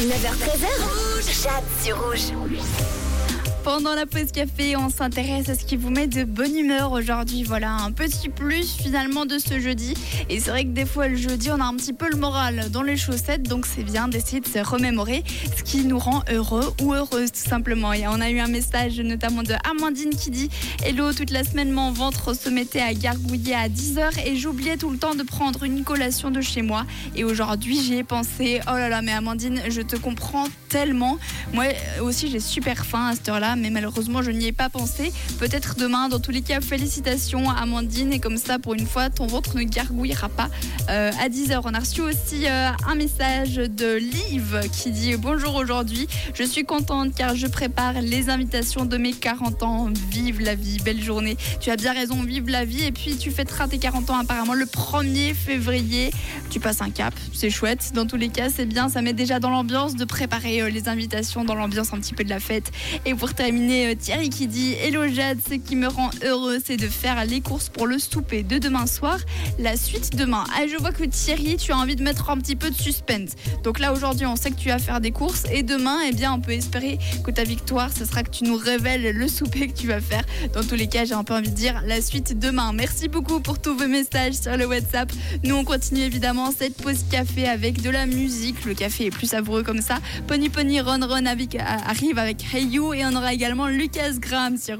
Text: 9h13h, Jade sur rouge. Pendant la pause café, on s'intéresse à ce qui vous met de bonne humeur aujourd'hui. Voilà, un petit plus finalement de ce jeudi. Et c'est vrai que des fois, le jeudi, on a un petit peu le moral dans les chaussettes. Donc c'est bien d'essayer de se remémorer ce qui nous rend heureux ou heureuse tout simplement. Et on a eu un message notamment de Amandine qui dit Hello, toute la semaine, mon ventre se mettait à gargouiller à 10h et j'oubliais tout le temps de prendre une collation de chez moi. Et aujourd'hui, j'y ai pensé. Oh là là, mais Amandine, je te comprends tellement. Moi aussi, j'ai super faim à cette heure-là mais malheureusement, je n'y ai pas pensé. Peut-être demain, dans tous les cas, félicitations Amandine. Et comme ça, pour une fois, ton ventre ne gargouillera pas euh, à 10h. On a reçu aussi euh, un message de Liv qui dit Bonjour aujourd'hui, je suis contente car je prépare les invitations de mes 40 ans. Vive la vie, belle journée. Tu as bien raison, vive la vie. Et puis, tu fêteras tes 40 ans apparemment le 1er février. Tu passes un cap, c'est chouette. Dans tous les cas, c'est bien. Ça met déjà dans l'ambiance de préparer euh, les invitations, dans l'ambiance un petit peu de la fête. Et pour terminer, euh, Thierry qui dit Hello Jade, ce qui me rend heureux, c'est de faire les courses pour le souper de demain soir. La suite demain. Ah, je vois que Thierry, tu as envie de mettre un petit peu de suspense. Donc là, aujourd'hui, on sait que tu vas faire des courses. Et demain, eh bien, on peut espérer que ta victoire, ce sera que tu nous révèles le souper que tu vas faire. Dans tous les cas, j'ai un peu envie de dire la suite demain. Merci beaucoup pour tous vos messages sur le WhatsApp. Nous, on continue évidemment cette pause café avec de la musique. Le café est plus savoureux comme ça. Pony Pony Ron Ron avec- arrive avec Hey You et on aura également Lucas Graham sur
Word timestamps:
9h13h, 0.00 1.42
Jade 1.42 1.64
sur 1.82 2.02
rouge. 2.02 2.32
Pendant 3.62 3.94
la 3.94 4.06
pause 4.06 4.32
café, 4.32 4.74
on 4.74 4.88
s'intéresse 4.88 5.50
à 5.50 5.54
ce 5.54 5.66
qui 5.66 5.76
vous 5.76 5.90
met 5.90 6.06
de 6.06 6.24
bonne 6.24 6.56
humeur 6.56 6.92
aujourd'hui. 6.92 7.42
Voilà, 7.42 7.72
un 7.72 7.92
petit 7.92 8.30
plus 8.30 8.74
finalement 8.76 9.26
de 9.26 9.38
ce 9.38 9.60
jeudi. 9.60 9.92
Et 10.30 10.40
c'est 10.40 10.50
vrai 10.50 10.64
que 10.64 10.70
des 10.70 10.86
fois, 10.86 11.08
le 11.08 11.16
jeudi, 11.16 11.50
on 11.50 11.60
a 11.60 11.64
un 11.64 11.76
petit 11.76 11.92
peu 11.92 12.08
le 12.10 12.16
moral 12.16 12.70
dans 12.70 12.82
les 12.82 12.96
chaussettes. 12.96 13.42
Donc 13.42 13.66
c'est 13.66 13.82
bien 13.82 14.08
d'essayer 14.08 14.40
de 14.40 14.46
se 14.46 14.60
remémorer 14.60 15.22
ce 15.56 15.62
qui 15.62 15.84
nous 15.84 15.98
rend 15.98 16.22
heureux 16.32 16.72
ou 16.80 16.94
heureuse 16.94 17.32
tout 17.32 17.48
simplement. 17.48 17.92
Et 17.92 18.08
on 18.08 18.20
a 18.22 18.30
eu 18.30 18.38
un 18.38 18.48
message 18.48 18.98
notamment 18.98 19.42
de 19.42 19.54
Amandine 19.70 20.16
qui 20.16 20.30
dit 20.30 20.48
Hello, 20.82 21.12
toute 21.12 21.30
la 21.30 21.44
semaine, 21.44 21.70
mon 21.70 21.92
ventre 21.92 22.34
se 22.34 22.48
mettait 22.48 22.80
à 22.80 22.94
gargouiller 22.94 23.54
à 23.54 23.68
10h 23.68 24.26
et 24.26 24.36
j'oubliais 24.36 24.78
tout 24.78 24.90
le 24.90 24.96
temps 24.96 25.14
de 25.14 25.22
prendre 25.22 25.64
une 25.64 25.84
collation 25.84 26.30
de 26.30 26.40
chez 26.40 26.62
moi. 26.62 26.86
Et 27.14 27.24
aujourd'hui, 27.24 27.78
j'y 27.82 27.96
ai 27.96 28.04
pensé. 28.04 28.60
Oh 28.68 28.72
là 28.72 28.88
là, 28.88 29.02
mais 29.02 29.12
Amandine, 29.12 29.60
je 29.68 29.82
te 29.82 29.96
comprends 29.96 30.46
tellement. 30.70 31.18
Moi 31.52 31.66
aussi, 32.00 32.30
j'ai 32.30 32.40
super 32.40 32.86
faim 32.86 33.08
à 33.08 33.14
cette 33.14 33.28
heure-là 33.28 33.49
mais 33.56 33.70
malheureusement, 33.70 34.22
je 34.22 34.30
n'y 34.30 34.46
ai 34.46 34.52
pas 34.52 34.68
pensé. 34.68 35.12
Peut-être 35.38 35.76
demain, 35.76 36.08
dans 36.08 36.20
tous 36.20 36.30
les 36.30 36.42
cas, 36.42 36.60
félicitations 36.60 37.50
Amandine. 37.50 38.12
Et 38.12 38.20
comme 38.20 38.36
ça, 38.36 38.58
pour 38.58 38.74
une 38.74 38.86
fois, 38.86 39.10
ton 39.10 39.26
ventre 39.26 39.56
ne 39.56 39.62
gargouillera 39.62 40.28
pas 40.28 40.48
euh, 40.88 41.10
à 41.20 41.28
10h. 41.28 41.60
On 41.64 41.74
a 41.74 41.78
reçu 41.78 42.00
aussi 42.00 42.46
euh, 42.46 42.70
un 42.86 42.94
message 42.94 43.56
de 43.56 43.96
Liv 43.96 44.60
qui 44.72 44.90
dit 44.90 45.16
Bonjour 45.16 45.54
aujourd'hui, 45.54 46.08
je 46.34 46.44
suis 46.44 46.64
contente 46.64 47.14
car 47.14 47.34
je 47.34 47.46
prépare 47.46 48.00
les 48.00 48.30
invitations 48.30 48.84
de 48.84 48.96
mes 48.96 49.12
40 49.12 49.62
ans. 49.62 49.88
Vive 50.10 50.40
la 50.40 50.54
vie, 50.54 50.78
belle 50.84 51.02
journée. 51.02 51.36
Tu 51.60 51.70
as 51.70 51.76
bien 51.76 51.92
raison, 51.92 52.22
vive 52.22 52.48
la 52.48 52.64
vie. 52.64 52.84
Et 52.84 52.92
puis, 52.92 53.16
tu 53.16 53.30
fêteras 53.30 53.68
tes 53.68 53.78
40 53.78 54.10
ans 54.10 54.18
apparemment 54.18 54.54
le 54.54 54.66
1er 54.66 55.34
février. 55.34 56.10
Tu 56.50 56.60
passes 56.60 56.82
un 56.82 56.90
cap, 56.90 57.14
c'est 57.32 57.50
chouette. 57.50 57.92
Dans 57.94 58.06
tous 58.06 58.16
les 58.16 58.28
cas, 58.28 58.50
c'est 58.50 58.66
bien. 58.66 58.88
Ça 58.88 59.02
met 59.02 59.12
déjà 59.12 59.40
dans 59.40 59.50
l'ambiance 59.50 59.94
de 59.94 60.04
préparer 60.04 60.62
euh, 60.62 60.70
les 60.70 60.88
invitations, 60.88 61.44
dans 61.44 61.54
l'ambiance 61.54 61.92
un 61.92 61.98
petit 61.98 62.14
peu 62.14 62.24
de 62.24 62.30
la 62.30 62.40
fête. 62.40 62.70
Et 63.06 63.14
pour 63.14 63.34
terminer, 63.44 63.86
euh, 63.86 63.94
Thierry 63.94 64.28
qui 64.28 64.46
dit 64.46 64.74
Hello 64.74 65.08
Jade, 65.08 65.38
ce 65.48 65.54
qui 65.54 65.74
me 65.74 65.86
rend 65.88 66.10
heureux, 66.22 66.58
c'est 66.62 66.76
de 66.76 66.86
faire 66.88 67.24
les 67.24 67.40
courses 67.40 67.70
pour 67.70 67.86
le 67.86 67.98
souper 67.98 68.42
de 68.42 68.58
demain 68.58 68.86
soir. 68.86 69.18
La 69.58 69.78
suite 69.78 70.14
demain. 70.14 70.44
Ah, 70.54 70.66
je 70.70 70.76
vois 70.76 70.92
que 70.92 71.04
Thierry, 71.04 71.56
tu 71.56 71.72
as 71.72 71.78
envie 71.78 71.96
de 71.96 72.02
mettre 72.02 72.28
un 72.28 72.36
petit 72.36 72.54
peu 72.54 72.68
de 72.68 72.74
suspense. 72.74 73.30
Donc 73.64 73.78
là, 73.78 73.94
aujourd'hui, 73.94 74.26
on 74.26 74.36
sait 74.36 74.50
que 74.50 74.56
tu 74.60 74.68
vas 74.68 74.78
faire 74.78 75.00
des 75.00 75.10
courses. 75.10 75.44
Et 75.50 75.62
demain, 75.62 76.00
eh 76.06 76.12
bien, 76.12 76.34
on 76.34 76.40
peut 76.42 76.52
espérer 76.52 76.98
que 77.24 77.30
ta 77.30 77.44
victoire, 77.44 77.88
ce 77.96 78.04
sera 78.04 78.22
que 78.24 78.28
tu 78.28 78.44
nous 78.44 78.56
révèles 78.58 79.16
le 79.16 79.26
souper 79.26 79.68
que 79.68 79.72
tu 79.72 79.86
vas 79.86 80.02
faire. 80.02 80.24
Dans 80.52 80.62
tous 80.62 80.74
les 80.74 80.86
cas, 80.86 81.06
j'ai 81.06 81.14
un 81.14 81.24
peu 81.24 81.32
envie 81.32 81.48
de 81.48 81.54
dire 81.56 81.80
la 81.86 82.02
suite 82.02 82.38
demain. 82.38 82.74
Merci 82.74 83.08
beaucoup 83.08 83.40
pour 83.40 83.58
tous 83.58 83.74
vos 83.74 83.88
messages 83.88 84.34
sur 84.34 84.54
le 84.58 84.66
WhatsApp. 84.66 85.10
Nous, 85.44 85.54
on 85.54 85.64
continue 85.64 86.02
évidemment 86.02 86.50
cette 86.52 86.76
pause 86.76 87.06
café 87.10 87.48
avec 87.48 87.80
de 87.80 87.88
la 87.88 88.04
musique. 88.04 88.66
Le 88.66 88.74
café 88.74 89.06
est 89.06 89.10
plus 89.10 89.28
savoureux 89.28 89.62
comme 89.62 89.80
ça. 89.80 89.98
Pony 90.26 90.50
Pony 90.50 90.82
Ron 90.82 91.00
Ron 91.08 91.24
avec- 91.24 91.56
arrive 91.56 92.18
avec 92.18 92.44
Hey 92.52 92.66
You 92.66 92.92
et 92.92 93.06
on 93.06 93.16
aura 93.16 93.29
également 93.32 93.68
Lucas 93.68 94.12
Graham 94.18 94.56
sur 94.56 94.78